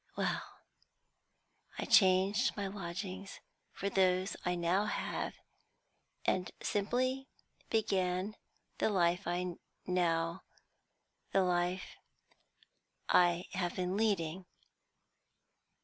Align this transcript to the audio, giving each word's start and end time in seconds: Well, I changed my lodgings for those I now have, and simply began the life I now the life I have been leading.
Well, 0.15 0.41
I 1.77 1.85
changed 1.85 2.57
my 2.57 2.65
lodgings 2.65 3.39
for 3.71 3.87
those 3.87 4.35
I 4.43 4.55
now 4.55 4.85
have, 4.85 5.35
and 6.25 6.49
simply 6.59 7.27
began 7.69 8.35
the 8.79 8.89
life 8.89 9.27
I 9.27 9.57
now 9.85 10.41
the 11.33 11.43
life 11.43 11.97
I 13.09 13.45
have 13.51 13.75
been 13.75 13.95
leading. 13.95 14.47